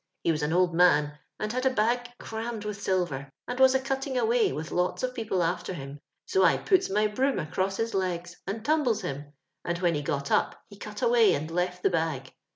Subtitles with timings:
[0.23, 3.79] He was an old man, and had a hag eiammed with silver, and was a
[3.79, 5.99] euttinff away, with lots of people after him.
[6.25, 9.33] So I puts my broom across his legs and tumbles him,
[9.63, 12.33] and when he got up he cut away and loft the bag.